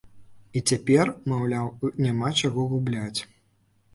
[0.59, 1.69] І цяпер, маўляў,
[2.05, 3.21] няма чаго губляць.